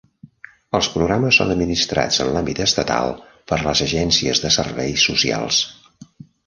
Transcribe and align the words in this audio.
Els 0.77 0.87
programes 0.93 1.37
són 1.41 1.53
administrats 1.55 2.19
en 2.25 2.31
l'àmbit 2.37 2.63
estatal 2.67 3.15
per 3.53 3.63
les 3.69 3.87
agències 3.89 4.47
de 4.47 4.55
serveis 4.61 5.09
socials. 5.13 5.65